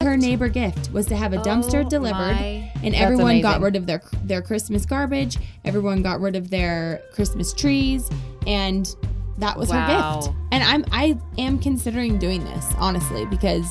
[0.00, 3.74] Her neighbor gift was to have a dumpster Oh delivered, my- and everyone got rid
[3.74, 5.38] of their their Christmas garbage.
[5.64, 8.08] Everyone got rid of their Christmas trees,
[8.46, 8.94] and
[9.38, 10.30] that was her gift.
[10.52, 13.66] And I'm I am considering doing this honestly because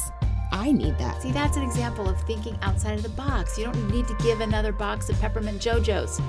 [0.52, 1.22] I need that.
[1.22, 3.58] See, that's an example of thinking outside of the box.
[3.58, 6.20] You don't need to give another box of peppermint Joe-Joe's.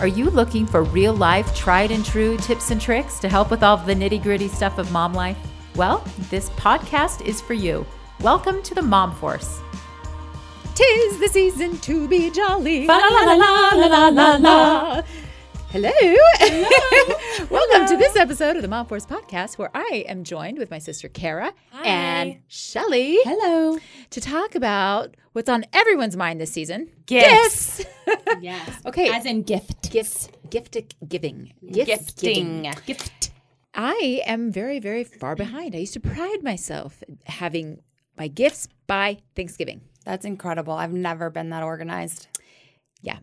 [0.00, 3.62] Are you looking for real life, tried and true tips and tricks to help with
[3.62, 5.38] all the nitty gritty stuff of mom life?
[5.76, 7.86] Well, this podcast is for you.
[8.20, 9.60] Welcome to the Mom Force.
[10.74, 12.86] Tis the season to be jolly.
[12.86, 15.02] La la la la la la la la.
[15.68, 15.90] Hello.
[17.50, 20.78] Welcome to this episode of the Mom Force podcast, where I am joined with my
[20.78, 21.52] sister Kara
[21.84, 23.78] and Shelly Hello.
[24.10, 26.90] to talk about what's on everyone's mind this season.
[27.06, 27.84] Gifts.
[28.40, 28.80] Yes.
[28.86, 29.08] Okay.
[29.08, 29.90] As in gift.
[29.90, 30.76] Gift, gift
[31.08, 32.62] giving, gift giving.
[32.62, 32.72] Gifting.
[32.86, 33.30] Gift.
[33.74, 35.74] I am very, very far behind.
[35.74, 37.80] I used to pride myself having
[38.16, 39.82] my gifts by Thanksgiving.
[40.04, 40.74] That's incredible.
[40.74, 42.28] I've never been that organized.
[43.02, 43.18] Yeah,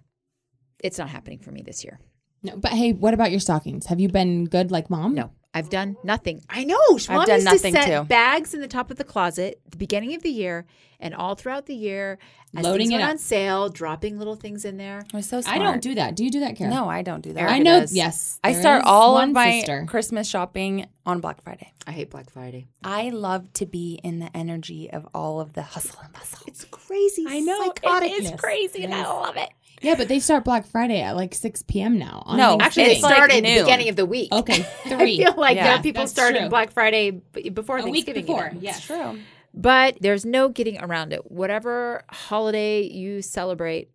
[0.79, 1.99] it's not happening for me this year.
[2.43, 3.85] No, but hey, what about your stockings?
[3.85, 5.15] Have you been good like mom?
[5.15, 6.41] No, I've done nothing.
[6.49, 6.79] I know.
[6.89, 8.03] Mom I've done nothing to set too.
[8.05, 10.65] bags in the top of the closet the beginning of the year
[10.99, 12.17] and all throughout the year.
[12.55, 13.09] As Loading things it went up.
[13.09, 15.03] on sale, dropping little things in there.
[15.11, 15.59] We're so smart.
[15.59, 16.15] I don't do that.
[16.15, 16.69] Do you do that, Kara?
[16.69, 17.39] No, I don't do that.
[17.39, 17.79] Erica I know.
[17.81, 17.95] does.
[17.95, 19.85] Yes, I there start is all one of my sister.
[19.87, 21.73] Christmas shopping on Black Friday.
[21.87, 22.67] I hate Black Friday.
[22.83, 26.39] I love to be in the energy of all of the hustle and bustle.
[26.47, 27.25] It's crazy.
[27.27, 28.19] I know, it Psychoticness.
[28.19, 29.49] is crazy and I love it.
[29.83, 31.99] Yeah, but they start Black Friday at like 6 p.m.
[31.99, 32.23] now.
[32.25, 33.65] on No, Actually, it It's like started the noon.
[33.65, 34.31] beginning of the week.
[34.31, 35.21] Okay, three.
[35.23, 36.49] I feel like Yeah, there people started true.
[36.49, 38.25] Black Friday before a week Thanksgiving.
[38.25, 38.47] before.
[38.47, 38.61] even.
[38.61, 38.85] Yes.
[38.85, 39.19] True.
[39.53, 41.29] But there's no getting around it.
[41.29, 43.89] Whatever holiday you celebrate,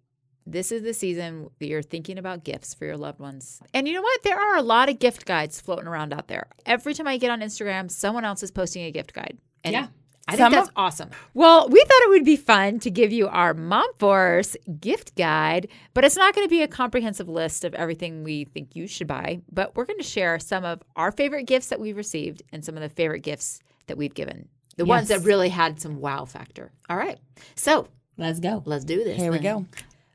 [0.46, 3.60] this is the season that you're thinking about gifts for your loved ones.
[3.74, 4.22] And you know what?
[4.22, 6.46] There are a lot of gift guides floating around out there.
[6.64, 9.38] Every time I get on Instagram, someone else is posting a gift guide.
[9.64, 9.86] And Yeah.
[10.28, 11.10] I think Some that's of- awesome.
[11.32, 15.68] Well, we thought it would be fun to give you our Mom Force gift guide,
[15.94, 19.06] but it's not going to be a comprehensive list of everything we think you should
[19.06, 19.40] buy.
[19.50, 22.76] But we're going to share some of our favorite gifts that we've received and some
[22.76, 24.48] of the favorite gifts that we've given.
[24.76, 26.70] The ones that really had some wow factor.
[26.90, 27.18] All right.
[27.56, 27.88] So
[28.18, 28.62] Let's go.
[28.66, 29.16] let's do this.
[29.16, 29.64] Here we go.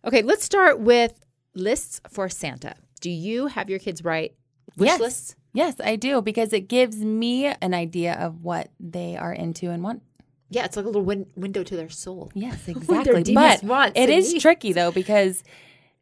[0.06, 1.25] Okay, let's start with
[1.56, 2.75] lists for Santa.
[3.02, 4.35] Do you have your kids write
[4.78, 5.00] wish Yes.
[5.00, 5.35] lists?
[5.53, 9.84] Yes, I do because it gives me an idea of what they are into and
[9.84, 10.02] want.
[10.50, 12.31] Yeah, it's like a little win- window to their soul.
[12.36, 13.24] Yes, exactly.
[13.24, 14.41] deepest but wants it and needs.
[14.41, 15.44] tricky though because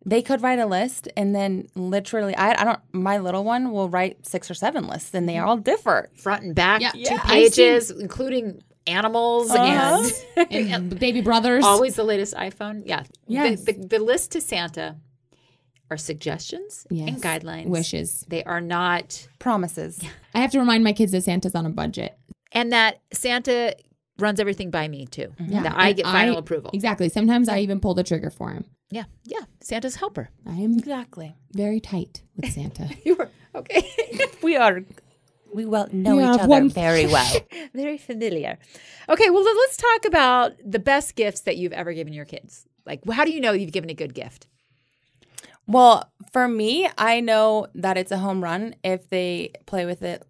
[0.05, 2.79] they could write a list and then literally, I, I don't.
[2.91, 6.09] My little one will write six or seven lists and they all differ.
[6.15, 6.91] Front and back, Yeah.
[6.91, 7.21] two Yeah.
[7.23, 10.09] I've pages, including animals Uh-huh.
[10.37, 11.63] and And baby brothers.
[11.63, 12.83] always the latest iPhone.
[12.85, 13.03] Yeah.
[13.27, 13.63] Yes.
[13.63, 14.95] The, the, the list to Santa
[15.91, 17.09] are suggestions Yes.
[17.09, 17.67] and guidelines.
[17.67, 18.25] Wishes.
[18.29, 20.01] They are not, Promises.
[20.33, 22.17] I have to remind my kids that Santa's on a budget.
[22.53, 23.75] and that Santa
[24.17, 25.27] runs everything by me too.
[25.39, 25.51] Mm-hmm.
[25.53, 25.63] Yeah.
[25.63, 26.71] That I get final approval.
[26.73, 27.09] Exactly.
[27.09, 28.65] Sometimes I even pull the trigger for him.
[28.89, 29.03] Yeah.
[29.23, 29.39] Yeah.
[29.61, 30.29] Santa's helper.
[30.45, 31.35] I am Exactly.
[31.53, 32.89] very tight with Santa.
[33.05, 33.89] You were okay.
[34.43, 34.81] We are.
[35.53, 37.35] We well know We each other one- very well.
[37.73, 38.57] Very familiar.
[39.09, 42.65] Okay, well, let's talk about the best gifts that you've ever given your kids.
[42.85, 44.47] Like, how do you know you've given a good gift?
[45.71, 50.23] Well, for me, I know that it's a home run if they play with it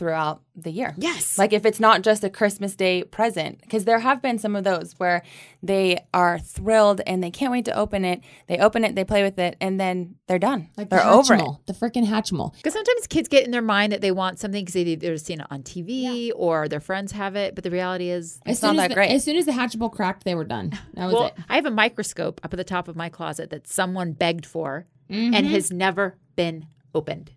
[0.00, 0.94] throughout the year.
[0.96, 1.36] Yes.
[1.36, 4.64] Like if it's not just a Christmas Day present, because there have been some of
[4.64, 5.22] those where
[5.62, 8.22] they are thrilled and they can't wait to open it.
[8.46, 10.70] They open it, they play with it, and then they're done.
[10.78, 11.44] Like they're the over it.
[11.66, 12.56] The freaking Hatchimal.
[12.56, 15.40] Because sometimes kids get in their mind that they want something because they, they've seen
[15.40, 17.54] it on TV or their friends have it.
[17.54, 19.10] But the reality is, As not soon as that the, great.
[19.10, 20.70] As soon as the Hatchimal cracked, they were done.
[20.94, 21.34] That was well, it.
[21.50, 24.86] I have a microscope up at the top of my closet that someone begged for
[25.10, 25.34] Mm-hmm.
[25.34, 27.32] and has never been opened.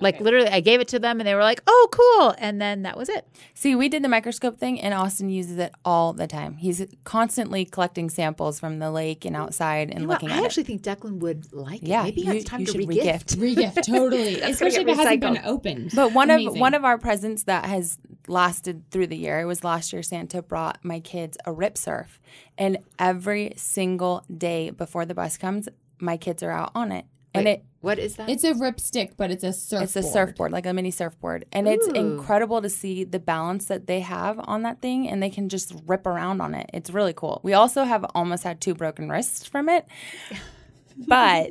[0.00, 2.82] Like literally, I gave it to them and they were like, "Oh, cool!" And then
[2.82, 3.26] that was it.
[3.54, 6.56] See, we did the microscope thing, and Austin uses it all the time.
[6.56, 10.22] He's constantly collecting samples from the lake and outside and You know what?
[10.22, 10.42] looking I at it.
[10.42, 11.88] I actually think Declan would like it.
[11.88, 13.36] Yeah, maybe you- it's time you to should regift.
[13.36, 13.54] regift.
[13.74, 14.40] Regift, totally.
[14.40, 15.92] Especially if it hasn't been opened.
[15.94, 19.62] But one of one of our presents that has lasted through the year it was
[19.64, 22.20] last year Santa brought my kids a rip surf,
[22.58, 25.68] and every single day before the bus comes,
[26.00, 27.04] my kids are out on it,
[27.34, 28.30] and Wait, it what is that?
[28.30, 29.82] It's a ripstick, but it's a surfboard.
[29.82, 33.86] it's a surfboard like a mini surfboard, and it's incredible to see the balance that
[33.86, 36.70] they have on that thing, and they can just rip around on it.
[36.72, 37.40] It's really cool.
[37.42, 39.86] We also have almost had two broken wrists from it,
[41.06, 41.50] but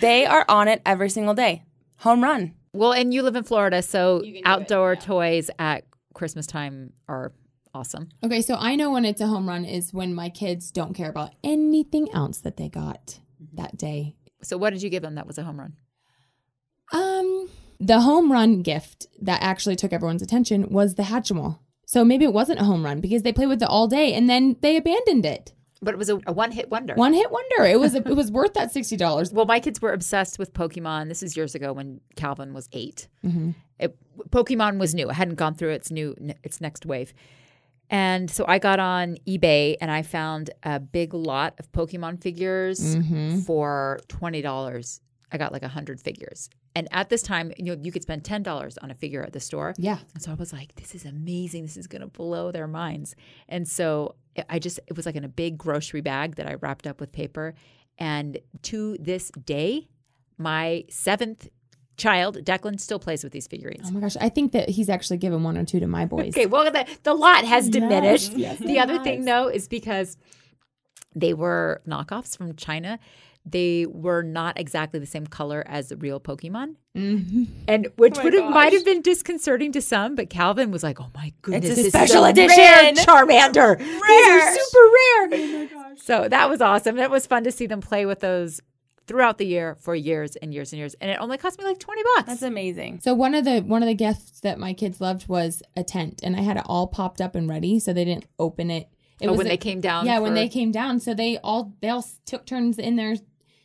[0.00, 1.64] they are on it every single day.
[1.98, 2.54] Home run.
[2.72, 7.32] Well, and you live in Florida, so outdoor toys at Christmas time are
[7.74, 8.08] awesome.
[8.24, 11.10] Okay, so I know when it's a home run is when my kids don't care
[11.10, 13.56] about anything else that they got mm-hmm.
[13.56, 14.16] that day.
[14.42, 15.74] So, what did you give them that was a home run?
[16.92, 17.48] Um,
[17.80, 21.58] the home run gift that actually took everyone's attention was the Hatchimal.
[21.86, 24.28] So maybe it wasn't a home run because they played with it all day and
[24.28, 25.52] then they abandoned it.
[25.80, 26.94] But it was a, a one hit wonder.
[26.94, 27.64] One hit wonder.
[27.64, 29.32] It was it was worth that sixty dollars.
[29.32, 31.08] Well, my kids were obsessed with Pokemon.
[31.08, 33.50] This is years ago when Calvin was 8 Mm-hmm.
[33.78, 33.96] It,
[34.30, 37.14] Pokemon was new; it hadn't gone through its new its next wave.
[37.90, 42.96] And so I got on eBay and I found a big lot of Pokemon figures
[42.96, 43.40] Mm-hmm.
[43.40, 45.00] for twenty dollars.
[45.32, 48.42] I got like hundred figures, and at this time, you know, you could spend ten
[48.42, 49.74] dollars on a figure at the store.
[49.76, 49.98] Yeah.
[50.14, 51.62] And so I was like, this is amazing.
[51.64, 53.14] This is going to blow their minds.
[53.48, 54.14] And so
[54.48, 57.12] I just, it was like in a big grocery bag that I wrapped up with
[57.12, 57.54] paper.
[57.98, 59.88] And to this day,
[60.38, 61.48] my seventh
[61.98, 63.88] child, Declan, still plays with these figurines.
[63.88, 64.16] Oh my gosh.
[64.20, 66.28] I think that he's actually given one or two to my boys.
[66.34, 68.32] Okay, well, the, the lot has diminished.
[68.32, 70.16] Yes, the other thing, though, is because
[71.14, 72.98] they were knockoffs from China.
[73.44, 77.44] They were not exactly the same color as the real Pokemon, Mm-hmm.
[77.68, 80.14] and which my would have might have been disconcerting to some.
[80.16, 82.56] But Calvin was like, "Oh my goodness, it's a this is special so edition.
[82.58, 84.56] rare Charmander, These are Rare.
[84.58, 84.90] super
[85.30, 86.98] rare." So that was awesome.
[86.98, 88.60] It was fun to see them play with those
[89.08, 91.78] throughout the year for years and years and years, and it only cost me like
[91.80, 92.28] twenty bucks.
[92.28, 93.00] That's amazing.
[93.02, 96.20] So one of the one of the gifts that my kids loved was a tent,
[96.22, 98.88] and I had it all popped up and ready, so they didn't open it.
[99.20, 101.74] It oh, when a- they came down, Yeah, when they came down, so they all
[101.80, 103.16] they all took turns in there,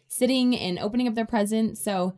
[0.08, 1.84] sitting and opening up their presents.
[1.84, 2.18] So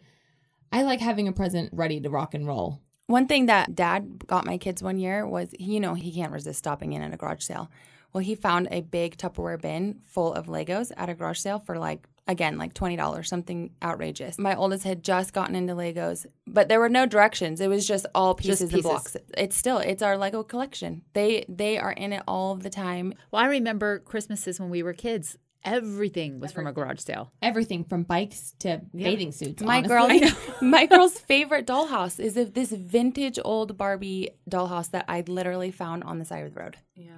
[0.71, 2.79] I like having a present ready to rock and roll.
[3.07, 6.59] One thing that dad got my kids one year was, you know, he can't resist
[6.59, 7.69] stopping in at a garage sale.
[8.11, 11.77] Well, he found a big Tupperware bin full of Legos at a garage sale for
[11.77, 14.37] like, again, like $20, something outrageous.
[14.37, 17.61] My oldest had just gotten into Legos, but there were no directions.
[17.61, 18.73] It was just all pieces, pieces.
[18.73, 19.17] and blocks.
[19.37, 21.03] It's still, it's our Lego collection.
[21.13, 23.13] They they are in it all the time.
[23.31, 25.37] Well, I remember Christmases when we were kids.
[25.63, 27.31] Everything was from a garage sale.
[27.41, 29.63] Everything from bikes to bathing suits.
[29.63, 30.19] My honestly.
[30.19, 30.31] girl,
[30.61, 36.03] my girl's favorite dollhouse is of this vintage old Barbie dollhouse that I literally found
[36.03, 36.77] on the side of the road.
[36.93, 37.13] Yeah.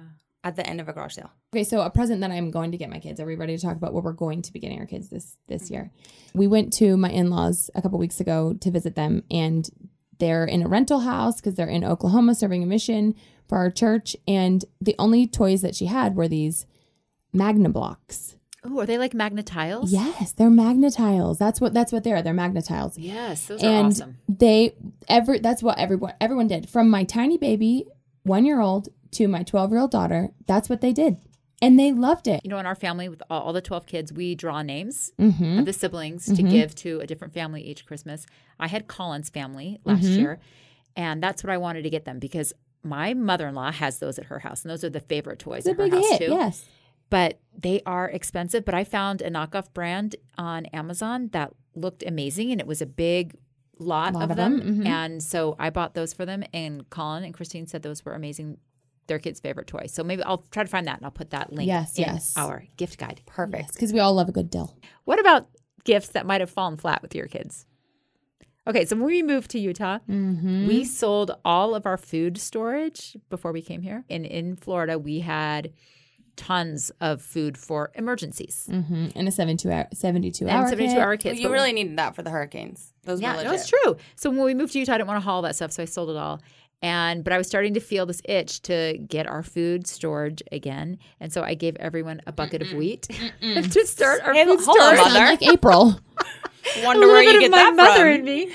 [0.48, 1.30] At the end of a garage sale.
[1.54, 3.20] Okay, so a present that I'm going to get my kids.
[3.20, 5.36] Are we ready to talk about what we're going to be getting our kids this
[5.46, 5.74] this mm-hmm.
[5.74, 5.90] year?
[6.32, 9.68] We went to my in-laws a couple weeks ago to visit them and
[10.18, 13.14] they're in a rental house because they're in Oklahoma serving a mission
[13.46, 16.64] for our church and the only toys that she had were these
[17.30, 18.36] magna blocks.
[18.64, 19.92] Oh, are they like Magna-Tiles?
[19.92, 21.38] Yes, they're Magna-Tiles.
[21.38, 22.22] That's what that's what they are.
[22.22, 22.96] They're Magna-Tiles.
[22.96, 24.16] Yes, those are and awesome.
[24.30, 24.74] they
[25.08, 27.86] ever that's what everyone everyone did from my tiny baby
[28.24, 31.16] one year old to my 12 year old daughter that's what they did
[31.60, 34.12] and they loved it You know, in our family with all, all the 12 kids,
[34.12, 35.58] we draw names mm-hmm.
[35.58, 38.26] of the siblings to give to a different family each Christmas.
[38.60, 40.38] I had Colin's family last year,
[40.94, 42.52] and that's what I wanted to get them because
[42.84, 45.66] my mother in law has those at her house, and those are the favorite toys
[45.66, 46.30] it's at her big house hit too.
[46.30, 46.64] yes
[47.10, 48.64] But they are expensive.
[48.64, 52.86] But I found a knockoff brand on Amazon that looked amazing, and it was a
[52.86, 53.34] big
[53.78, 54.58] lot, Lot of, of them.
[54.58, 54.86] them, mhm.
[54.86, 58.58] And so I bought those for them, and Colin and Christine said those were amazing.
[59.08, 59.86] Their kids' favorite toy.
[59.88, 62.34] So maybe I'll try to find that and I'll put that link Yes, in yes.
[62.36, 63.22] our gift guide.
[63.26, 63.72] Perfect.
[63.72, 64.76] because we all love a good deal.
[65.04, 65.48] What about
[65.84, 67.66] gifts that might have fallen flat with your kids?
[68.66, 70.66] Okay, so when we moved to Utah, mm-hmm.
[70.68, 74.04] we sold all of our food storage before we came here.
[74.10, 75.72] And in Florida, we had
[76.36, 78.68] tons of food for emergencies.
[78.70, 79.08] mm-hmm.
[79.16, 80.98] and a 72 hour 72 And hour 72 kit.
[80.98, 82.92] hour Well, you but- really needed that for the hurricanes.
[83.04, 83.96] Those yeah, were no, it's true.
[84.16, 85.86] So when we moved to Utah, I didn't want to haul that stuff, so I
[85.86, 86.42] sold it all.
[86.80, 90.98] And but I was starting to feel this itch to get our food storage again,
[91.18, 93.02] and so I gave everyone a bucket of wheat
[93.40, 94.98] to start our Hey, food hold on, storage.
[95.00, 95.26] Sound Mother.
[95.26, 96.00] like april
[96.84, 98.14] Wonder a where little you bit get of my that mother from.
[98.14, 98.52] and me.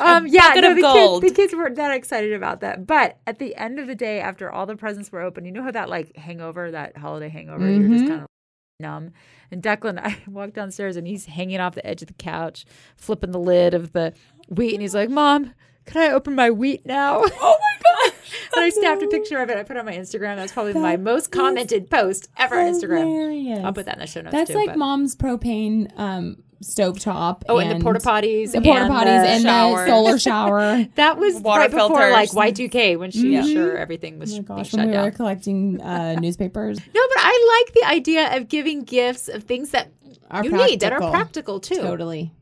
[0.00, 1.22] Um, yeah, bucket no, of the gold.
[1.22, 2.86] Kids, the kids weren't that excited about that.
[2.86, 5.62] But at the end of the day, after all the presents were open, you know
[5.64, 8.08] how that like hangover, that holiday hangover, you're just Mhm.
[8.08, 8.26] kind of
[8.80, 9.10] numb.
[9.50, 12.64] And Declan, I walked downstairs and he's hanging off the edge of the couch,
[12.96, 14.14] flipping the lid of the
[14.48, 15.52] wheat, and he's like, "Mom,
[15.88, 18.14] can I open my wheat now?" Oh my gosh.
[18.54, 19.56] and I snapped a picture of it.
[19.56, 20.36] I put it on my Instagram.
[20.36, 22.98] That's probably my most commented post ever on Instagram.
[23.00, 23.64] Hilarious.
[23.64, 24.56] I'll put that in the show notes that's too.
[24.56, 29.42] like but- mom's propane um stovetop Oh, and, the porta potties, the porta potties and
[29.44, 29.84] shower.
[29.84, 32.30] the solar shower That was Water right before like.
[32.30, 33.52] Y2K when she was Mhm.
[33.52, 35.04] sure everything was oh my being gosh shut when we down.
[35.04, 39.70] were collecting uh newspapers No, but I like the idea of giving gifts of things
[39.70, 39.92] that
[40.32, 41.60] Are you need that are practical.
[41.60, 41.76] practical too.
[41.76, 42.32] totally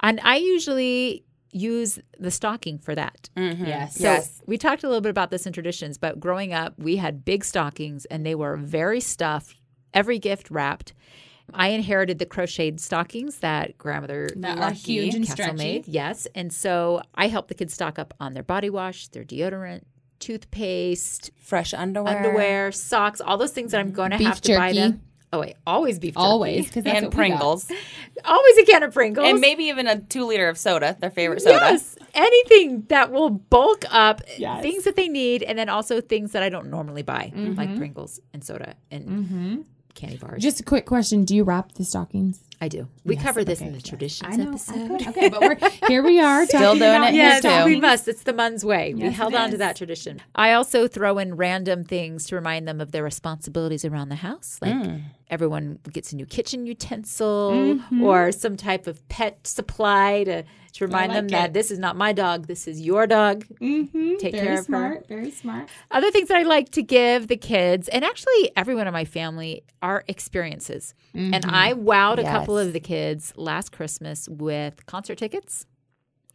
[0.00, 3.28] And I usually use the stocking for that.
[3.36, 3.66] Mhm.
[3.66, 3.96] Yes.
[3.96, 4.40] So Yes.
[4.46, 7.44] we talked a little bit about this in traditions, but growing up, we had big
[7.44, 9.56] stockings and they were very stuffed,
[9.92, 10.94] every gift wrapped.
[11.52, 15.88] I inherited the crocheted stockings that grandmother that are huge and Castle stretchy made.
[15.88, 16.26] Yes.
[16.34, 19.82] And so I helped the kids stock up on their body wash, their deodorant,
[20.20, 22.16] toothpaste, Fresh underwear.
[22.16, 25.02] underwear, socks, all those things that I'm going to have to buy them.
[25.34, 26.22] Oh wait, always beef jerky.
[26.26, 27.38] Always, because that's and what we got.
[27.38, 27.72] Pringles.
[28.24, 29.28] Always a can of Pringles.
[29.28, 31.54] And maybe even a two liter of soda, their favorite soda.
[31.54, 34.62] Yes, anything that will bulk up Yes.
[34.62, 37.78] things that they need, and then also things that I don't normally buy, like mm-hmm.
[37.78, 39.60] Pringles and soda and mm-hmm.
[39.94, 40.42] candy bars.
[40.42, 42.40] Just a quick question: Do you wrap the stockings?
[42.62, 42.86] I do.
[43.04, 43.88] We Yes, covered this okay, in the yes.
[43.88, 44.50] traditions know.
[44.50, 45.08] episode.
[45.08, 46.00] Okay, but we're here.
[46.00, 47.64] We are Still doing about it Yes, too.
[47.64, 48.06] we must.
[48.06, 48.94] It's the Mun's way.
[48.94, 50.22] we held it on to that tradition.
[50.36, 54.60] I also throw in random things to remind them of their responsibilities around the house.
[54.62, 55.02] Like mm.
[55.28, 58.00] everyone gets a new kitchen utensil mm-hmm.
[58.00, 61.96] or some type of pet supply to, to remind like them that this is not
[61.96, 63.44] my dog, this is your dog.
[63.60, 64.64] Mhm, Take very care of her.
[64.64, 65.68] smart, Very smart.
[65.90, 69.64] Other things that I like to give the kids, and actually everyone in my family,
[69.82, 70.94] are experiences.
[71.14, 71.54] And mm-hmm.
[71.54, 72.66] I wowed a couple Yes.
[72.68, 75.66] of the kids last Christmas with concert tickets.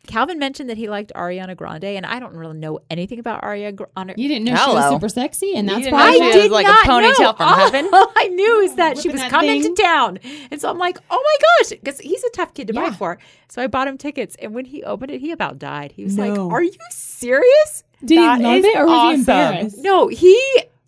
[0.05, 3.75] Calvin mentioned that he liked Ariana Grande, and I don't really know anything about Ariana
[3.75, 4.13] Grande.
[4.15, 6.65] You didn't know she was super sexy, and that's didn't why know she was like
[6.65, 7.89] a ponytail from All heaven?
[7.93, 9.75] I knew is that she was that coming thing.
[9.75, 10.19] to town,
[10.49, 13.17] and so I'm like, "Oh my gosh!" Because he's a tough kid to buy for.
[13.49, 15.91] So I bought him tickets, and when he opened it, he about died.
[15.91, 19.09] He was like, "Are you serious?" Did That he love is it or was awesome.
[19.15, 19.77] he embarrassed?
[19.79, 20.41] No, he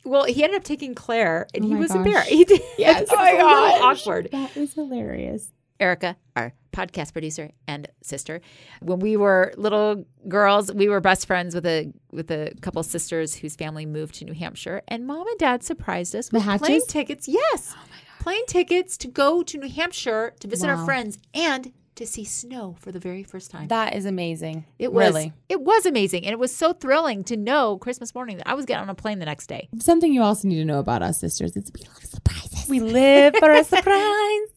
[0.05, 1.97] well, he ended up taking Claire, and Oh he was gosh.
[1.97, 2.29] embarrassed.
[2.39, 2.61] He did.
[2.77, 3.01] Yes.
[3.01, 4.01] it was Oh my a little gosh.
[4.01, 4.29] awkward.
[4.31, 5.51] That is hilarious.
[5.79, 8.41] Erica, our podcast producer and sister,
[8.81, 13.35] when we were little girls, we were best friends with a with a couple sisters
[13.35, 17.29] whose family moved to New Hampshire, and mom and dad surprised us with plane tickets.
[17.29, 17.85] Yes, oh
[18.19, 22.75] plane tickets to go to New Hampshire to visit our friends and to see snow
[22.79, 23.67] for the very first time.
[23.67, 24.65] That is amazing.
[24.79, 25.33] It was really.
[25.49, 28.65] it was amazing, and it was so thrilling to know Christmas morning that I was
[28.65, 29.67] getting on a plane the next day.
[29.79, 32.69] Something you also need to know about us sisters is we love surprises.
[32.69, 34.47] We live for a surprise.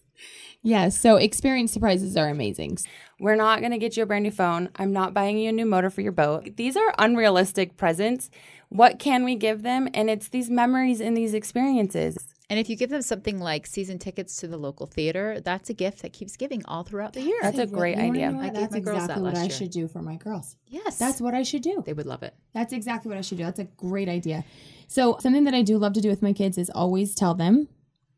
[0.63, 2.79] yes, so experience surprises are amazing.
[3.19, 4.69] We're not going to get you a brand new phone.
[4.77, 6.57] I'm not buying you a new motor for your boat.
[6.57, 8.31] These are unrealistic presents.
[8.69, 9.89] What can we give them?
[9.95, 12.32] And it's these memories and these experiences.
[12.53, 15.73] And if you give them something like season tickets to the local theater, that's a
[15.73, 17.39] gift that keeps giving all throughout the year.
[17.41, 18.31] That's a great You idea.
[18.31, 18.45] know what?
[18.45, 19.57] I gave That's my girls that exactly what last I year.
[19.57, 20.57] should do for my girls.
[20.67, 21.83] yes, That's what I should do.
[21.87, 22.35] they would love it.
[22.53, 23.45] That's exactly what I should do.
[23.45, 24.45] That's a great idea.
[24.87, 27.69] So, something that I do love to do with my kids is always tell them,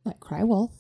[0.04, 0.72] like, cry wolf,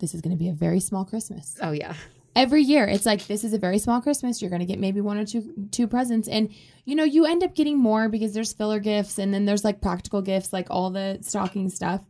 [0.00, 1.56] this is going to be a very small Christmas.
[1.62, 1.94] Oh yeah.
[2.34, 4.42] Every year, it's like, this is a very small Christmas.
[4.42, 6.26] You're going to get maybe one or two two presents.
[6.28, 6.52] And,
[6.84, 9.80] you know, you end up getting more because there's filler gifts and then there's like
[9.80, 12.02] practical gifts, like all the stocking stuff.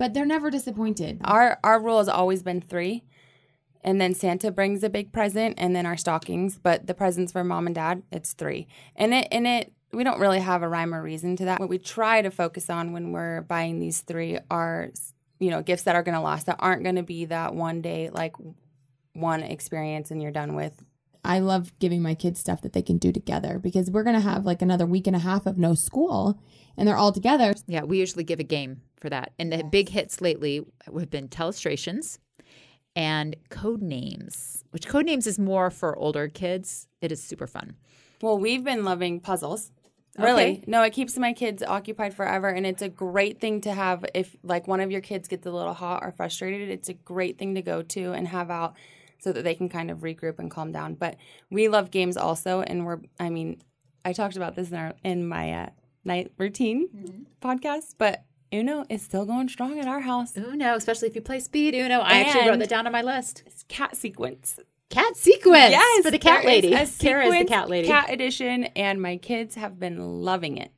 [0.00, 1.20] But they're never disappointed.
[1.24, 3.04] Our our rule has always been three.
[3.84, 7.44] And then Santa brings a big present and then our stockings, but the presents for
[7.44, 8.66] mom and dad, it's three.
[8.96, 11.60] And it and it we don't really have a rhyme or reason to that.
[11.60, 14.88] What we try to focus on when we're buying these three are
[15.38, 18.36] you know, gifts that are gonna last, that aren't gonna be that one day like
[19.12, 20.82] one experience and you're done with.
[21.22, 24.22] I love giving my kids stuff that they can do together because we're going to
[24.22, 26.40] have like another week and a half of no school
[26.78, 27.52] and they're all together.
[27.66, 29.32] Yeah, we usually give a game for that.
[29.38, 32.18] And the big hits lately have been telestrations
[32.96, 36.86] and Codenames, which Codenames is more for older kids.
[37.00, 37.76] It is super fun.
[38.20, 39.72] Well, we've been loving puzzles.
[40.18, 40.42] Really?
[40.42, 40.64] Okay.
[40.66, 44.36] No, it keeps my kids occupied forever and it's a great thing to have if
[44.42, 47.54] like one of your kids gets a little hot or frustrated, it's a great thing
[47.54, 48.74] to go to and have out
[49.20, 50.94] so that they can kind of regroup and calm down.
[50.94, 51.16] But
[51.48, 53.62] we love games also and we're I mean,
[54.04, 55.68] I talked about this in our in my uh,
[56.04, 60.36] night routine podcast, but Uno is still going strong at our house.
[60.36, 62.00] Uno, especially if you play speed Uno.
[62.00, 63.42] I actually wrote And- that down on my list.
[63.46, 64.58] It's cat sequence.
[64.88, 65.70] Cat sequence.
[65.70, 66.72] Yes, for the cat lady.
[66.74, 67.86] a Kara is the cat lady.
[67.86, 70.72] Cat edition, and my kids have been loving it.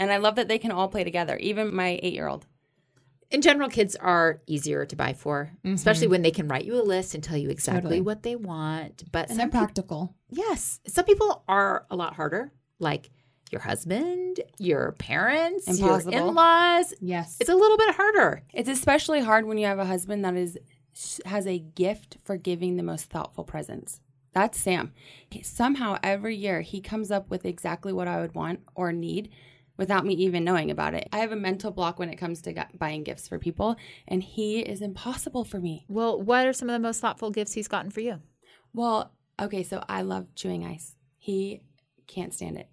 [0.00, 2.46] And I love that they can all play together, even my eight year old.
[3.30, 5.74] In general, kids are easier to buy for, mm-hmm.
[5.74, 8.00] especially when they can write you a list and tell you exactly Totally.
[8.00, 9.02] what they want.
[9.12, 10.14] But And some they're peop- practical.
[10.30, 13.10] yes, some people are a lot harder, like
[13.52, 16.12] your husband, your parents, Impossible.
[16.12, 16.94] your in-laws.
[17.00, 17.36] Yes.
[17.40, 18.42] It's a little bit harder.
[18.52, 20.58] It's especially hard when you have a husband that is
[21.26, 24.00] has a gift for giving the most thoughtful presents.
[24.32, 24.92] That's Sam.
[25.30, 29.30] He- somehow every year he comes up with exactly what I would want or need
[29.76, 31.08] without me even knowing about it.
[31.12, 33.76] I have a mental block when it comes to buying gifts for people,
[34.08, 35.84] and he is impossible for me.
[35.88, 38.20] Well, what are some of the most thoughtful gifts he's gotten for you?
[38.74, 40.96] Well, okay, so I love chewing ice.
[41.16, 41.62] He
[42.08, 42.68] can't stand it.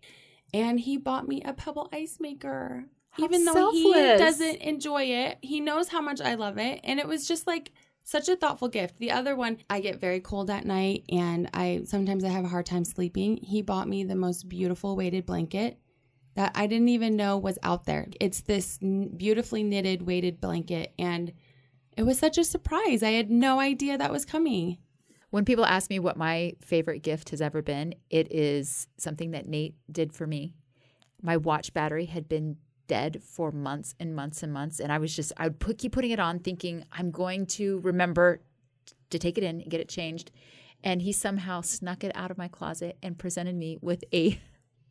[0.55, 2.85] And he bought me a pebble ice maker.
[3.11, 3.83] How Even though selfless.
[3.83, 6.79] he doesn't enjoy it, he knows how much I love it.
[6.83, 7.71] And it was just like
[8.03, 8.97] such a thoughtful gift.
[8.97, 12.49] The other one, I get very cold at night and I sometimes I have a
[12.49, 13.37] hard time sleeping.
[13.37, 15.79] He bought me the most beautiful weighted blanket
[16.35, 18.07] that I didn't even know was out there.
[18.21, 21.33] It's this n- beautifully knitted weighted blanket and
[21.97, 23.01] it was such a surprise.
[23.03, 24.77] I had no idea that was coming.
[25.35, 29.49] When people ask me what my favorite gift has ever been, it is something that
[29.49, 30.53] Nate did for me.
[31.21, 32.55] My watch battery had been
[32.87, 34.79] dead for months and months and months.
[34.79, 37.81] And I was just, I would put, keep putting it on, thinking, I'm going to
[37.81, 38.39] remember
[39.09, 40.31] to take it in and get it changed.
[40.85, 44.39] And he somehow snuck it out of my closet and presented me with a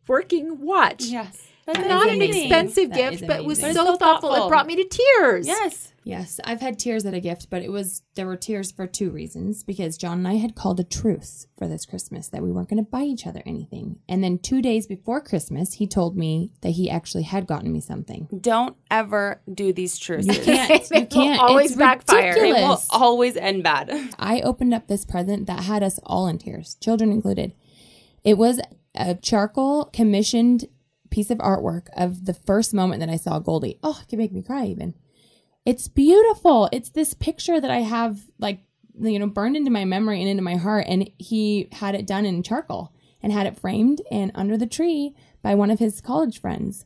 [0.08, 1.04] working watch.
[1.04, 1.48] Yes.
[1.66, 3.98] Not an expensive That gift, but it was so, so thoughtful.
[4.30, 4.46] thoughtful.
[4.46, 5.46] It brought me to tears.
[5.46, 5.90] Yes.
[6.06, 9.08] Yes, I've had tears at a gift, but it was there were tears for two
[9.10, 12.68] reasons because John and I had called a truce for this Christmas that we weren't
[12.68, 14.00] going to buy each other anything.
[14.06, 17.80] And then 2 days before Christmas, he told me that he actually had gotten me
[17.80, 18.28] something.
[18.38, 20.36] Don't ever do these truces.
[20.36, 20.70] You can't.
[20.90, 21.40] You It will can't.
[21.40, 22.32] always it's backfire.
[22.36, 23.90] It will It will always end bad.
[24.18, 27.54] I opened up this present that had us all in tears, children included.
[28.22, 28.60] It was
[28.94, 30.66] a charcoal commissioned
[31.10, 33.78] piece of artwork of the first moment that I saw Goldie.
[33.82, 34.94] Oh, it can make me cry even.
[35.64, 36.68] It's beautiful.
[36.72, 38.60] It's this picture that I have like
[39.00, 42.24] you know burned into my memory and into my heart and he had it done
[42.26, 46.40] in charcoal and had it framed and under the tree by one of his college
[46.40, 46.84] friends.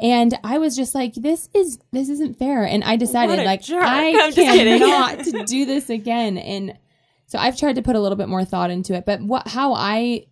[0.00, 2.64] And I was just like, this is this isn't fair.
[2.64, 3.82] And I decided like jerk.
[3.82, 6.38] I I'm cannot do this again.
[6.38, 6.78] And
[7.26, 9.04] so I've tried to put a little bit more thought into it.
[9.04, 10.26] But what how I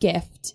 [0.00, 0.54] gift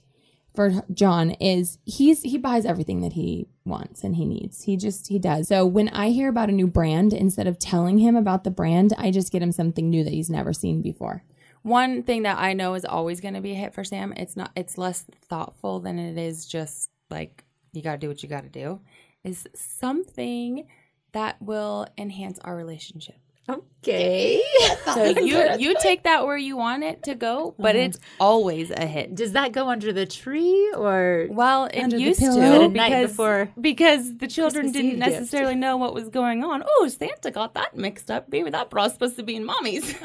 [0.55, 4.63] for John is he's he buys everything that he wants and he needs.
[4.63, 5.47] He just he does.
[5.47, 8.93] So when I hear about a new brand, instead of telling him about the brand,
[8.97, 11.23] I just get him something new that he's never seen before.
[11.63, 14.13] One thing that I know is always going to be a hit for Sam.
[14.17, 14.51] It's not.
[14.55, 18.43] It's less thoughtful than it is just like you got to do what you got
[18.43, 18.81] to do.
[19.23, 20.67] Is something
[21.13, 23.15] that will enhance our relationship.
[23.49, 24.41] Okay.
[24.93, 28.85] So you you take that where you want it to go, but it's always a
[28.85, 29.15] hit.
[29.15, 32.59] Does that go under the tree or Well, it Under the used pillow.
[32.59, 35.11] to At night because before because the children Christmas didn't Eve gift.
[35.19, 36.63] necessarily know what was going on.
[36.67, 38.29] Oh, Santa got that mixed up.
[38.29, 39.95] Maybe that bra's supposed to be in mommy's.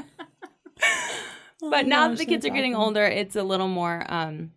[1.60, 4.52] but now that the kids are getting older, it's a little more um,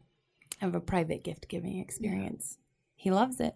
[0.62, 2.58] of a private gift giving experience.
[2.96, 3.56] He loves it.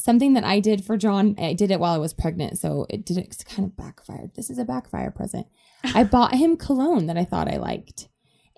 [0.00, 3.04] Something that I did for John, I did it while I was pregnant, so it
[3.04, 4.34] didn't kind of backfired.
[4.34, 5.46] This is a backfire present.
[5.84, 8.08] I bought him cologne that I thought I liked.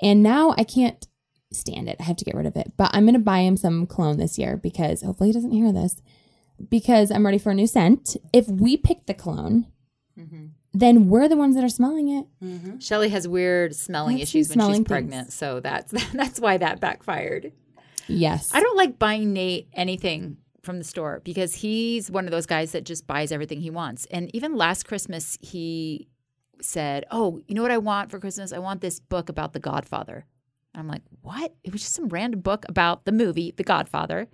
[0.02, 1.06] And now I can't
[1.52, 1.97] stand it.
[2.00, 2.73] I have to get rid of it.
[2.76, 5.73] But I'm going to buy him some cologne this year because hopefully he doesn't hear
[5.73, 6.00] this.
[6.68, 8.16] Because I'm ready for a new scent.
[8.32, 9.66] If we pick the cologne,
[10.18, 10.47] mm-hmm.
[10.75, 12.26] then we're the ones that are smelling it.
[12.42, 12.78] Mm-hmm.
[12.78, 14.88] Shelly has weird smelling I have some issues when smelling she's things.
[14.88, 17.53] pregnant, so that's that's why that backfired.
[18.09, 18.50] Yes.
[18.53, 22.73] I don't like buying Nate anything from the store because he's one of those guys
[22.73, 24.07] that just buys everything he wants.
[24.11, 26.09] And even last Christmas, he
[26.61, 28.53] said, "Oh, you know what I want for Christmas?
[28.53, 30.27] I want this book about The Godfather."
[30.75, 34.29] I'm like, "What?" It was just some random book about the movie The Godfather.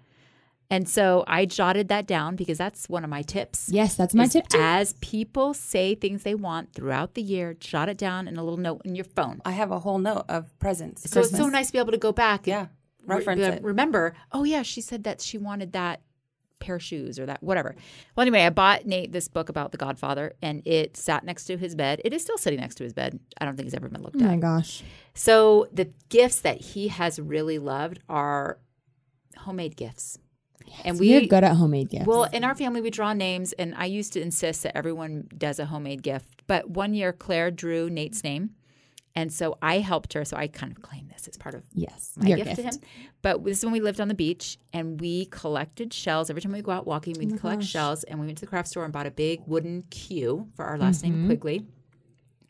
[0.68, 3.68] And so I jotted that down because that's one of my tips.
[3.70, 4.58] Yes, that's my tip too.
[4.60, 8.58] As people say things they want throughout the year, jot it down in a little
[8.58, 9.40] note in your phone.
[9.44, 11.08] I have a whole note of presents.
[11.08, 12.46] So it's so nice to be able to go back.
[12.46, 12.66] Yeah,
[13.00, 13.62] and reference re- it.
[13.62, 16.00] Remember, oh yeah, she said that she wanted that
[16.58, 17.74] pair of shoes or that whatever.
[18.14, 21.56] Well, anyway, I bought Nate this book about The Godfather, and it sat next to
[21.56, 22.00] his bed.
[22.04, 23.18] It is still sitting next to his bed.
[23.40, 24.22] I don't think it's ever been looked at.
[24.22, 24.40] Oh my at.
[24.40, 24.82] gosh.
[25.14, 28.58] So the gifts that he has really loved are
[29.38, 30.18] homemade gifts.
[30.84, 32.06] and We're we good at homemade gifts.
[32.06, 35.58] well, in our family, we draw names, and I used to insist that everyone does
[35.58, 36.42] a homemade gift.
[36.48, 38.50] But one year, Claire drew Nate's name,
[39.16, 40.24] and so I helped her.
[40.24, 42.12] So I kind of claim this as part of yes.
[42.16, 42.74] my your gift, to him.
[43.22, 46.30] But this is when we lived on the beach, and we collected shells.
[46.30, 48.50] Every time we go out walking, Oh we'd collect shells, and we went to the
[48.50, 51.16] craft store and bought a big wooden Q for our last Mm-hmm.
[51.16, 51.66] name, Quigley.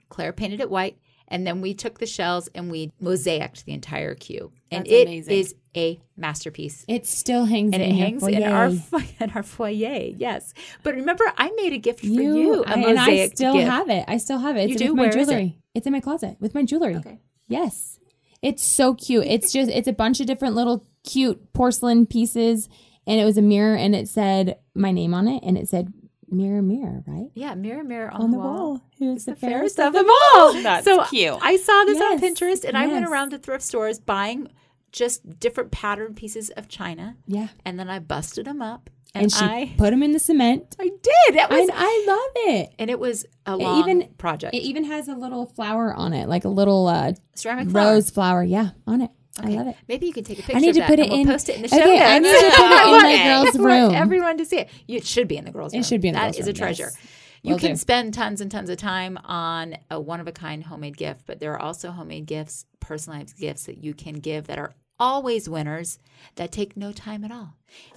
[0.09, 0.97] Claire painted it white,
[1.29, 5.07] and then we took the shells and we mosaiced the entire Q, and That's it
[5.09, 5.35] amazing.
[5.35, 8.67] is a masterpiece It still hangs and in it hangs in our
[9.21, 10.13] in our foyer.
[10.17, 13.69] Yes, but remember, I made a gift for you, you, a and I still gift.
[13.69, 14.05] have it.
[14.09, 14.71] I still have it.
[14.71, 14.95] It's You do?
[14.95, 15.53] Where is it?
[15.77, 15.79] Jewelry.
[15.79, 16.97] It's in my closet with my jewelry.
[16.97, 17.19] Okay.
[17.49, 17.99] Yes.
[18.43, 19.27] It's so cute.
[19.27, 22.69] It's just it's a bunch of different little cute porcelain pieces
[23.07, 25.93] and it was a mirror and it said my name on it and it said
[26.29, 27.29] mirror mirror, right?
[27.35, 28.55] Yeah, mirror, mirror on, On the the wall.
[28.57, 28.83] wall.
[28.99, 30.53] Who's the, The fairest fairest of of them all.
[30.63, 31.39] That's so cute.
[31.41, 34.49] I saw this on Pinterest, and I went around to thrift stores buying
[34.93, 37.49] just different pattern pieces of china, Yeah.
[37.65, 40.77] and then I busted them up, and, And she I put them in the cement.
[40.81, 41.37] I did.
[41.37, 42.75] It was, And I love it.
[42.79, 44.55] and it was a It long even- project.
[44.55, 47.93] It even has a little flower on it, like a little uh, Ceramic flower.
[47.95, 48.43] rose flower.
[48.45, 49.11] Yeah, on it.
[49.39, 49.77] I love it.
[49.87, 51.21] Maybe you can take a picture I need of to that put and it we'll
[51.21, 52.03] in- post it in the show Okay, notes.
[52.09, 53.95] I need to put it in my girls' room.
[53.95, 54.71] everyone to see it.
[54.89, 55.81] It should be in the girls' room.
[55.81, 56.91] It should be in the That girls' is room, a treasure.
[56.95, 56.97] yes.
[57.43, 57.77] You Will can do.
[57.77, 61.39] spend tons and tons of time on a one of a kind homemade gift, but
[61.39, 65.99] there are also homemade gifts, personalized gifts that you can give that are always winners
[66.37, 67.55] that take no time at all.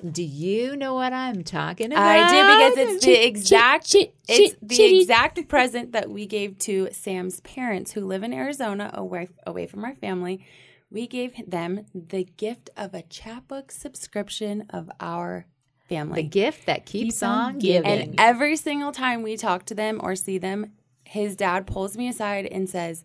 [0.10, 2.06] Do you know what I'm talking about?
[2.06, 3.96] I do because it's the exact
[4.28, 9.30] it's the exact present that we gave to Sam's parents who live in Arizona away
[9.46, 10.46] away from our family.
[10.92, 15.46] We gave them the gift of a chatbook subscription of our
[15.88, 16.24] family.
[16.24, 17.86] The gift that keeps, on on giving.
[17.86, 20.72] And every single time we talk to them or see them,
[21.04, 23.04] his dad pulls me aside and says,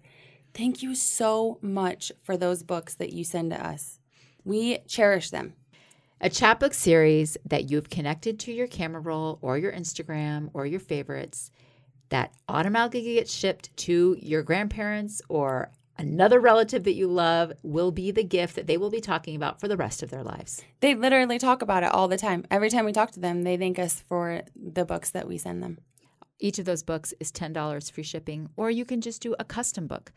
[0.54, 3.98] Thank you so much for those books that you send to us.
[4.44, 5.54] We cherish them.
[6.20, 10.80] a chatbook series that you've connected to your camera roll or your Instagram or your
[10.80, 11.50] favorites
[12.08, 18.10] that automatically gets shipped to your grandparents or another relative that you love will be
[18.10, 20.62] the gift that they will be talking about for the rest of their lives.
[20.80, 22.44] They literally talk about it all the time.
[22.50, 25.62] Every time we talk to them, they thank us for the books that we send
[25.62, 25.78] them.
[26.38, 29.86] Each of those books is $10 free shipping, or you can just do a custom
[29.86, 30.12] book.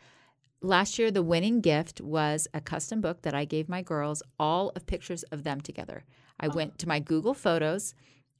[0.60, 4.70] Last year, the winning gift was a custom book that I gave my girls, all
[4.74, 6.04] of pictures of them together.
[6.40, 6.54] I oh.
[6.54, 7.94] went to my Google Photos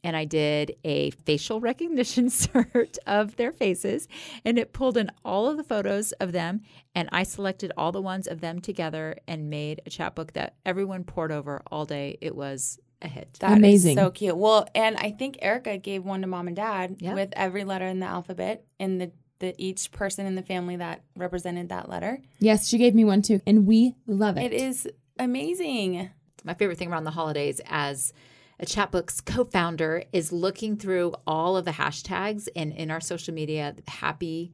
[0.04, 4.08] and I did a facial recognition search of their faces,
[4.44, 6.62] and it pulled in all of the photos of them.
[6.94, 11.04] And I selected all the ones of them together and made a chatbook that everyone
[11.04, 12.18] poured over all day.
[12.20, 13.34] It was a hit.
[13.40, 13.96] That is Amazing.
[13.96, 14.36] so cute.
[14.36, 17.14] Well, and I think Erica gave one to mom and dad Yeah.
[17.14, 21.02] with every letter in the alphabet in the, the each person in the family that
[21.16, 22.20] represented that letter.
[22.40, 24.52] Yes, she gave me one too, and we love it.
[24.52, 26.10] It is amazing.
[26.44, 28.12] my favorite thing around the holidays as
[28.60, 33.74] a chatbook's co-founder is looking through all of the hashtags and in our social media
[33.86, 34.52] happy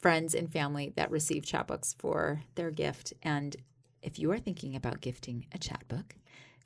[0.00, 3.56] friends and family that receive chatbooks for their gift and
[4.02, 6.12] if you are thinking about gifting a chatbook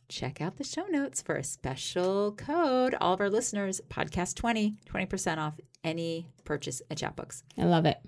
[0.08, 4.74] check out the show notes for a special code all of our listeners podcast 20
[4.88, 5.54] 20% off
[5.86, 7.98] any purchase of chatbooks I love it.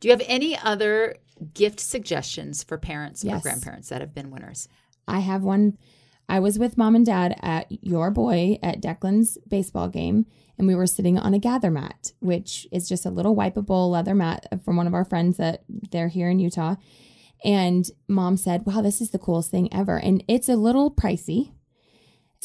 [0.00, 1.16] do you have any other
[1.54, 4.68] gift suggestions for parents or grandparents that have been winners
[5.08, 5.78] I have one.
[6.28, 10.26] I was with mom and dad at your boy at Declan's baseball game,
[10.58, 14.14] and we were sitting on a Gathre mat, which is just a little wipeable leather
[14.14, 16.76] mat from one of our friends that they're here in Utah.
[17.44, 19.98] And mom said, Wow, this is the coolest thing ever.
[19.98, 21.52] And it's a little pricey.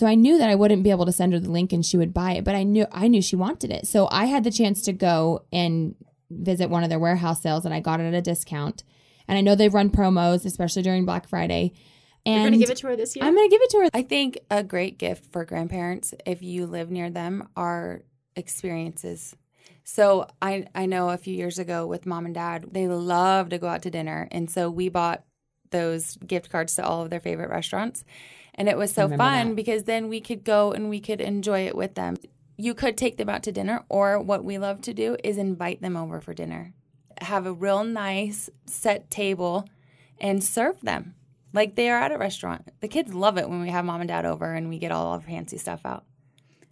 [0.01, 1.95] So I knew that I wouldn't be able to send her the link and she
[1.95, 3.85] would buy it, but I knew I knew she wanted it.
[3.85, 5.93] So I had the chance to go and
[6.31, 8.83] visit one of their warehouse sales and I got it at a discount.
[9.27, 11.73] And I know they run promos, especially during Black Friday.
[12.25, 13.69] And you're going to give it to her this year I'm going to give it
[13.69, 13.89] to her.
[13.93, 18.01] I think a great gift for grandparents, if you live near them, are
[18.35, 19.35] experiences.
[19.83, 23.59] So I I know a few years ago with mom and dad, they love to
[23.59, 25.23] go out to dinner, and so we bought
[25.69, 28.03] those gift cards to all of their favorite restaurants,
[28.61, 29.55] and it was so fun that.
[29.55, 32.15] because then we could go and we could enjoy it with them.
[32.57, 35.81] You could take them out to dinner, or what we love to do is invite
[35.81, 36.71] them over for dinner,
[37.21, 39.67] have a real nice set table,
[40.19, 41.15] and serve them
[41.53, 42.67] like they are at a restaurant.
[42.81, 45.07] The kids love it when we have mom and dad over and we get all
[45.07, 46.05] our fancy stuff out.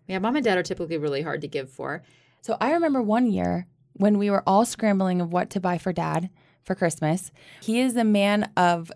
[0.08, 2.04] Yeah, mom and dad are typically really hard to give for.
[2.42, 5.92] So I remember one year when we were all scrambling of what to buy for
[5.92, 6.30] dad
[6.62, 7.32] for Christmas.
[7.64, 8.92] He is a man of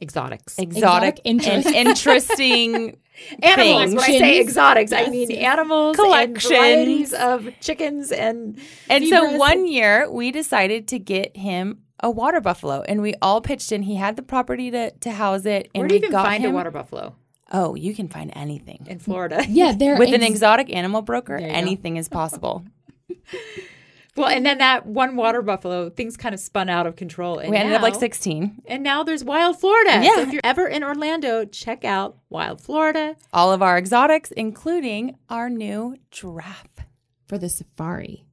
[0.00, 0.58] Exotics.
[0.58, 1.66] exotic, Exotic interest.
[1.68, 2.98] and interesting
[3.42, 3.80] animals.
[3.80, 3.94] things.
[3.94, 4.48] When I say Chickens.
[4.48, 6.44] exotics, I mean animals Collections.
[6.52, 8.58] and varieties of chickens and
[8.90, 9.38] And so Zebras.
[9.38, 13.82] one year we decided to get him a water buffalo and we all pitched in.
[13.82, 16.26] He had the property to, to house it and where do you we even got
[16.26, 17.14] find him, a water buffalo
[17.52, 18.84] Oh, you can find anything.
[18.90, 19.44] in Florida?
[19.48, 21.58] Yeah, they're With an exotic animal broker, There you go.
[21.58, 22.64] anything is possible.
[24.16, 27.38] well, and then that one water buffalo, things kind of spun out of control.
[27.38, 28.62] And we ended up like 16.
[28.66, 30.00] And now there's Wild Florida.
[30.02, 30.14] Yeah.
[30.14, 33.16] So if you're ever in Orlando, check out Wild Florida.
[33.32, 36.86] All of our exotics, including our new giraffe
[37.26, 38.24] for the safari.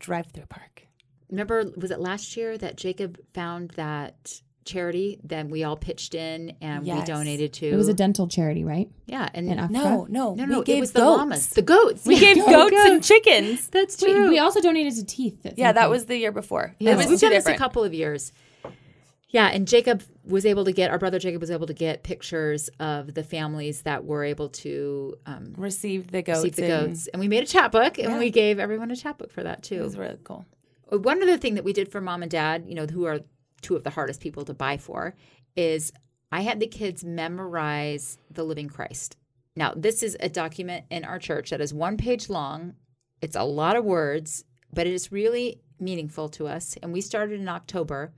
[0.00, 0.88] drive-through park.
[1.30, 6.54] Remember, was it last year that Jacob found that charity that we all pitched in
[6.60, 7.66] and we donated to?
[7.66, 8.88] It was a dental charity, right?
[9.06, 9.72] yeah, and In Africa.
[9.72, 11.18] No, no, no, we no, gave it was the goats.
[11.18, 12.06] llamas, the goats.
[12.06, 13.68] We gave goats and chickens.
[13.68, 14.28] That's true.
[14.28, 15.38] we also donated to teeth.
[15.56, 16.74] Yeah, some that was the year before.
[16.78, 18.32] Yeah, it was we've two done this a couple of years.
[19.32, 22.68] Yeah, and Jacob was able to get our brother Jacob was able to get pictures
[22.80, 26.38] of the families that were able to um, Received the goats.
[26.42, 28.18] receive the and goats, and we made a chatbook, and Yeah.
[28.18, 29.76] we gave everyone a chatbook for that too.
[29.76, 30.44] It was really cool.
[30.90, 33.20] One other thing that we did for mom and dad, you know, who are
[33.62, 35.14] two of the hardest people to buy for,
[35.56, 35.92] is
[36.32, 39.16] I had the kids memorize the Living Christ.
[39.56, 42.74] Now, this is a document in our church that is one page long.
[43.20, 46.76] It's a lot of words, but it is really meaningful to us.
[46.82, 48.12] And we started in October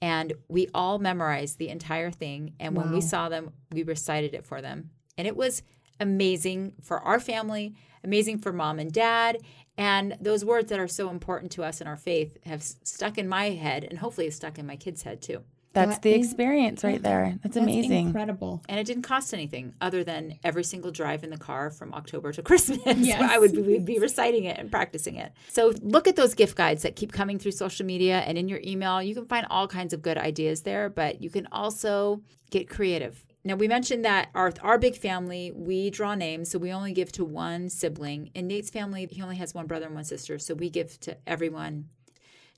[0.00, 2.54] and we all memorized the entire thing.
[2.58, 4.90] And when we saw them, we recited it for them.
[5.16, 5.62] And it was
[6.00, 9.38] amazing for our family, amazing for mom and dad.
[9.78, 13.28] And those words that are so important to us in our faith have stuck in
[13.28, 15.42] my head and hopefully it's stuck in my kids' head too.
[15.74, 17.38] That's That the is- experience right there.
[17.42, 18.08] That's, That's amazing.
[18.08, 18.62] incredible.
[18.68, 22.30] And it didn't cost anything other than every single drive in the car from October
[22.34, 22.80] to Christmas.
[22.98, 23.22] Yes.
[23.22, 25.32] I would we'd be reciting it and practicing it.
[25.48, 28.60] So look at those gift guides that keep coming through social media and in your
[28.62, 29.02] email.
[29.02, 33.24] You can find all kinds of good ideas there, but you can also get creative.
[33.44, 37.10] Now we mentioned that our our big family, we draw names, so we only give
[37.12, 38.30] to one sibling.
[38.34, 41.16] In Nate's family, he only has one brother and one sister, so we give to
[41.26, 41.88] everyone.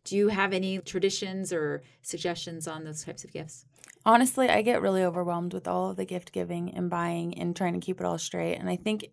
[0.04, 3.64] Do you have any traditions or suggestions on those types of gifts?
[4.04, 7.72] Honestly, I get really overwhelmed with all of the gift giving and buying and trying
[7.72, 8.56] to keep it all straight.
[8.56, 9.06] And I think,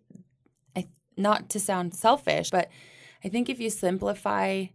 [0.76, 2.68] I not to sound selfish, but
[3.24, 4.66] I think if you simplify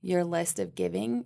[0.00, 1.24] your list of giving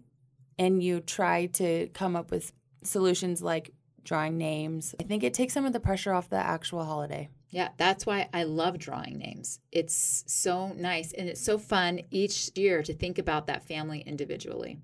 [0.59, 2.53] and you try to come up with
[2.83, 3.73] solutions like
[4.05, 7.29] drawing names, I think it takes some of the pressure off the actual holiday.
[7.51, 9.59] Yeah, that's why I love drawing names.
[9.73, 14.79] It's so nice and it's so fun each year to think about that family individually.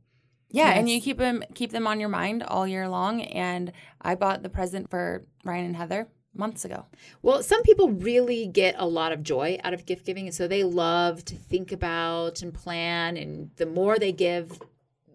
[0.50, 3.22] Yeah, and you keep them keep them on your mind all year long.
[3.22, 6.86] And I bought the present for Ryan and Heather months ago.
[7.22, 10.46] Well, some people really get a lot of joy out of gift giving, and so
[10.46, 13.16] they love to think about and plan.
[13.16, 14.60] And the more they give,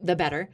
[0.01, 0.49] the better.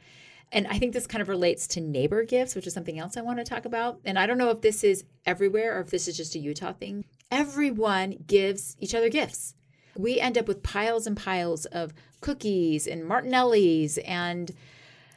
[0.50, 3.22] And I think this kind of relates to neighbor gifts, which is something else I
[3.22, 4.00] want to talk about.
[4.04, 6.72] And I don't know if this is everywhere or if this is just a Utah
[6.72, 7.04] thing.
[7.30, 9.54] Everyone gives each other gifts.
[9.96, 14.50] We end up with piles and piles of cookies and Martinelli's and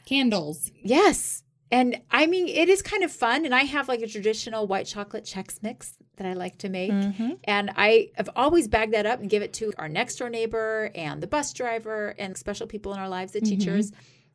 [0.04, 0.70] Candles.
[0.82, 1.44] yes.
[1.70, 3.46] And I mean, it is kind of fun.
[3.46, 6.92] And I have like a traditional white chocolate Chex mix that I like to make.
[6.92, 7.30] Mm-hmm.
[7.44, 10.90] And I have always bagged that up and give it to our next door neighbor
[10.94, 13.58] and the bus driver and special people in our lives, the mm-hmm.
[13.58, 13.92] teachers.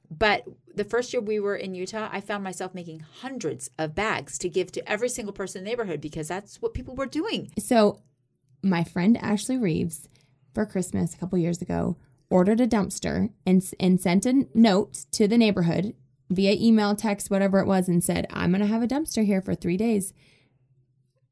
[0.09, 0.43] But
[0.73, 4.49] the first year we were in Utah, I found myself making hundreds of bags to
[4.49, 7.51] give to every single person in the neighborhood because that's what people were doing.
[7.59, 8.01] So,
[8.63, 10.07] my friend Ashley Reeves,
[10.53, 11.97] for Christmas a couple years ago,
[12.29, 15.93] ordered a dumpster and and sent a note to the neighborhood
[16.29, 19.41] via email, text, whatever it was, and said, "I'm going to have a dumpster here
[19.41, 20.13] for three days,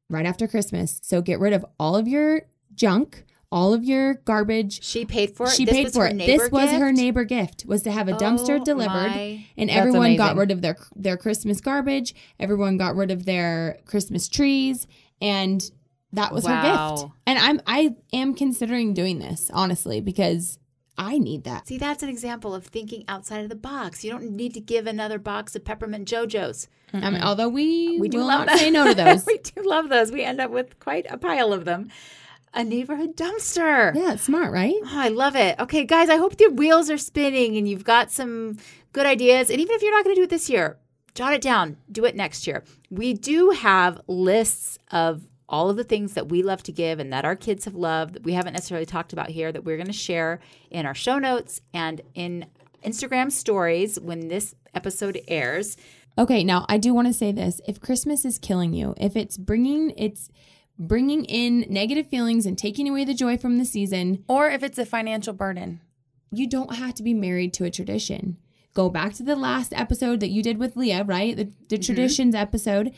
[0.08, 1.00] right after Christmas.
[1.02, 2.42] So get rid of all of your
[2.74, 5.52] junk, all of your garbage." She paid for it.
[5.52, 6.14] She This paid for it.
[6.14, 9.46] neighbor This was her neighbor gift was to have a dumpster Oh, delivered, my.
[9.56, 12.14] and That's everyone got rid of their their Christmas garbage.
[12.40, 14.86] Everyone got rid of their Christmas trees,
[15.20, 15.62] and
[16.12, 17.12] that was her gift.
[17.26, 20.58] And I'm I am considering doing this honestly because
[20.98, 21.68] I need that.
[21.68, 24.02] See, that's an example of thinking outside of the box.
[24.02, 26.68] You don't need to give another box of peppermint Joe-Joe's.
[26.94, 29.26] I mean, although we We do will love not say no to those.
[29.26, 30.10] we do love those.
[30.10, 31.90] We end up with quite a pile of them.
[32.56, 33.94] A neighborhood dumpster.
[33.94, 34.74] yeah, it's smart, right?
[34.82, 35.60] Oh, I love it.
[35.60, 38.56] Okay, guys, I hope your wheels are spinning and you've got some
[38.94, 39.50] good ideas.
[39.50, 40.78] And even if you're not going to do it this year,
[41.14, 41.76] jot it down.
[41.92, 42.64] Do it next year.
[42.88, 47.12] We do have lists of all of the things that we love to give and
[47.12, 49.86] that our kids have loved that we haven't necessarily talked about here that we're going
[49.86, 50.40] to share
[50.70, 52.46] in our show notes and in
[52.82, 55.76] Instagram stories when this episode airs.
[56.18, 57.60] Okay, now I do want to say this.
[57.68, 60.30] If Christmas is killing you, if it's bringing it's
[60.78, 64.78] bringing in negative feelings and taking away the joy from the season, Or if it's
[64.78, 65.80] a financial burden.
[66.30, 68.36] you don't have to be married to a tradition.
[68.74, 71.34] Go back to the last episode that you did with Leah, right?
[71.36, 71.82] The, the mm-hmm.
[71.82, 72.92] traditions episode.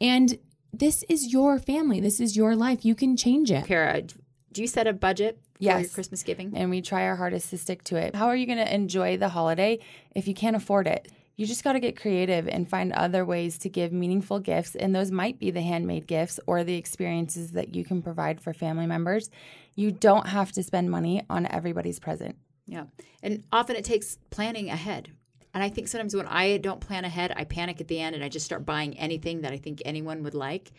[0.00, 0.38] And
[0.72, 2.00] this is your family.
[2.00, 2.84] This is your life.
[2.84, 3.66] You can change it.
[3.66, 6.56] Kara, do you set a budget for your Christmas giving?
[6.56, 8.14] and we try our hardest to stick to it.
[8.14, 9.80] How are you going to enjoy the holiday
[10.14, 11.10] if you can't afford it?
[11.36, 14.76] You just got to get creative and find other ways to give meaningful gifts.
[14.76, 18.52] And those might be the handmade gifts or the experiences that you can provide for
[18.52, 19.30] family members.
[19.74, 22.36] You don't have to spend money on everybody's present.
[22.66, 22.84] Yeah.
[23.22, 25.10] And often it takes planning ahead.
[25.52, 28.24] And I think sometimes when I don't plan ahead, I panic at the end and
[28.24, 30.72] I just start buying anything that I think anyone would like.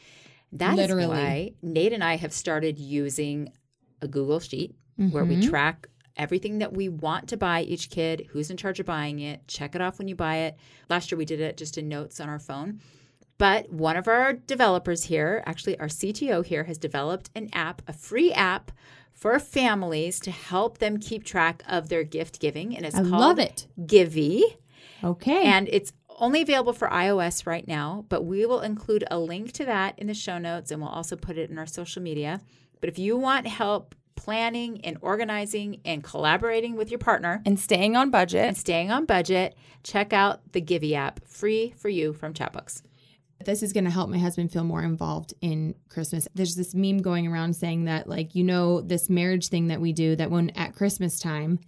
[0.53, 1.07] That is Literally.
[1.07, 3.51] why Nate and I have started using
[4.01, 5.49] a Google Sheet where we mm-hmm.
[5.49, 9.47] track everything that we want to buy each kid, who's in charge of buying it,
[9.47, 10.57] check it off when you buy it.
[10.89, 12.79] Last year we did it just in notes on our phone.
[13.37, 17.93] But one of our developers here, actually our CTO here, has developed an app, a
[17.93, 18.71] free app
[19.11, 22.75] for families to help them keep track of their gift giving.
[22.75, 23.67] And it's I called love it.
[23.85, 24.43] Givey.
[25.03, 25.43] Okay.
[25.43, 29.65] And it's only available for iOS right now, but we will include a link to
[29.65, 32.41] that in the show notes and we'll also put it in our social media.
[32.79, 33.95] But if you want help
[34.25, 38.43] planning and organizing and collaborating with your partner And staying on budget.
[38.43, 42.81] and staying on budget, check out the Givey app, free for you from Chatbooks.
[43.45, 46.27] this is going to help my husband feel more involved in Christmas.
[46.33, 49.93] There's this meme going around saying that, like, you know, this marriage thing that we
[49.93, 51.59] do, that when at Christmas time,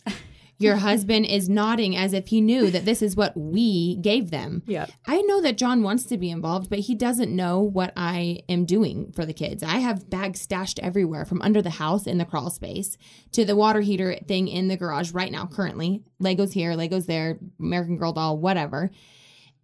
[0.59, 4.63] your husband is nodding as if he knew that this is what we gave them.
[4.65, 4.87] Yeah.
[5.05, 8.65] I know that John wants to be involved, but he doesn't know what I am
[8.65, 9.61] doing for the kids.
[9.61, 12.97] I have bags stashed everywhere from under the house in the crawl space
[13.33, 16.03] to the water heater thing in the garage right now, currently.
[16.21, 18.89] Legos here, Legos there, American Girl doll, whatever.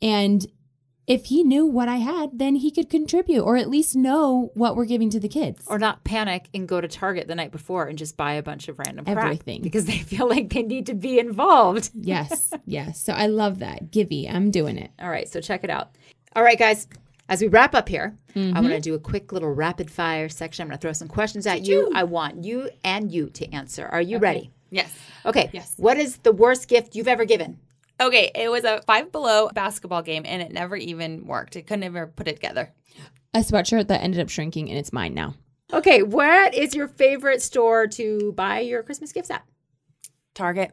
[0.02, 0.46] And
[1.06, 4.76] if he knew what I had, then he could contribute or at least know what
[4.76, 5.64] we're giving to the kids.
[5.68, 8.68] Or not panic and go to Target the night before and just buy a bunch
[8.70, 9.62] of random crap Everything.
[9.62, 11.90] because they feel like they need to be involved.
[12.00, 13.02] yes, yes.
[13.02, 13.92] So I love that.
[13.92, 14.92] Givey, I'm doing it.
[15.00, 15.90] All right, so check it out.
[16.36, 16.88] All right, guys.
[17.30, 18.54] as we wrap up here, I Mm-hmm.
[18.56, 20.64] want to do a quick little rapid fire section.
[20.64, 21.92] I'm going to throw some questions at you.
[21.94, 23.86] I want you and you to answer.
[23.86, 24.50] Are you ready?
[24.72, 24.92] Yes.
[25.24, 25.52] Okay.
[25.54, 25.74] Yes.
[25.78, 27.60] What is the worst gift you've ever given?
[28.02, 31.56] Okay, it was a five below basketball game and it never even worked.
[31.56, 32.74] It couldn't ever put it together.
[33.34, 35.36] A sweatshirt that ended up shrinking and it's mine now.
[35.72, 36.04] Okay.
[36.04, 39.44] What is your favorite store to buy your Christmas gifts at?
[40.34, 40.72] Target.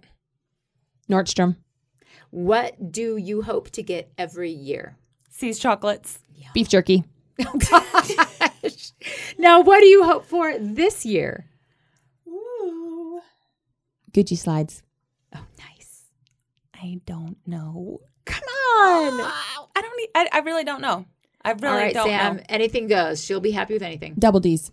[1.11, 1.57] Nordstrom.
[2.31, 4.97] What do you hope to get every year?
[5.31, 6.19] See's chocolates.
[6.55, 7.05] Beef jerky.
[7.43, 8.93] Oh, gosh.
[9.39, 11.47] Now, what do you hope for this year?
[12.29, 13.23] Ooh.
[14.13, 14.83] Gucci slides.
[15.35, 15.70] Oh, nice.
[16.83, 18.01] I don't know.
[18.25, 19.21] Come on.
[19.21, 19.97] I don't.
[19.97, 21.05] Need, I, I really don't know.
[21.43, 22.37] I really All right, don't Sam.
[22.37, 22.43] know.
[22.49, 23.23] Anything goes.
[23.25, 24.15] She'll be happy with anything.
[24.19, 24.71] Double D's.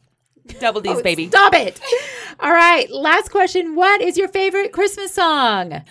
[0.60, 1.28] Double D's, oh, baby.
[1.28, 1.80] Stop it.
[2.40, 2.90] All right.
[2.92, 3.76] Last question.
[3.76, 5.82] What is your favorite Christmas song?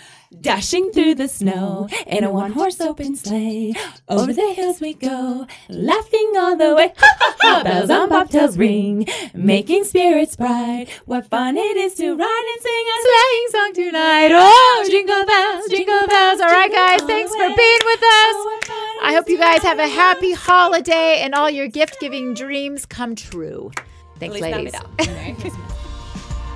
[0.40, 3.74] Dashing through the snow in a one horse open sleigh.
[4.08, 6.92] Over the hills we go, laughing all the way.
[7.62, 10.86] Bells on bobtails ring, making spirits bright.
[11.06, 14.28] What fun it is to ride and sing a Sleighing song tonight.
[14.32, 16.40] Oh, jingle bells, jingle bells.
[16.40, 17.02] All right, guys.
[17.02, 18.36] Thanks for being with us.
[18.36, 22.84] Oh, I hope you guys have a happy holiday and all your gift giving dreams
[22.84, 23.70] come true.
[24.18, 24.74] Thanks, ladies.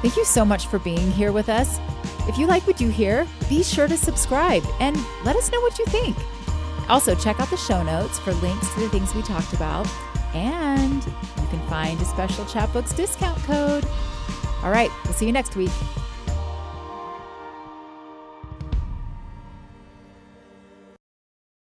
[0.03, 1.79] Thank you so much for being here with us.
[2.27, 5.79] If you like what you hear, be sure to subscribe and let us know what
[5.79, 6.16] you think.
[6.88, 9.87] Also, check out the show notes for links to the things we talked about,
[10.35, 13.85] and you can find a special Chatbooks discount code.
[14.62, 15.70] All right, we'll see you next week.